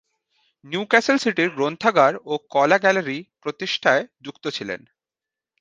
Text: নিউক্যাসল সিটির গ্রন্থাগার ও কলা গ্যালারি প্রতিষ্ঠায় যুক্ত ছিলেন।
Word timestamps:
নিউক্যাসল 0.65 1.17
সিটির 1.17 1.49
গ্রন্থাগার 1.49 2.13
ও 2.25 2.33
কলা 2.49 2.77
গ্যালারি 2.77 3.17
প্রতিষ্ঠায় 3.41 4.03
যুক্ত 4.21 4.45
ছিলেন। 4.47 4.81